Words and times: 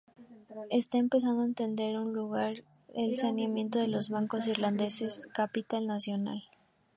Está 0.71 0.97
empezando 0.97 1.43
a 1.43 1.53
tener 1.53 1.93
lugar 1.93 2.63
el 2.95 3.15
saneamiento 3.17 3.77
de 3.77 3.87
los 3.87 4.09
bancos 4.09 4.47
irlandeses 4.47 5.21
de 5.21 5.29
capital 5.31 5.85
nacional. 5.85 6.41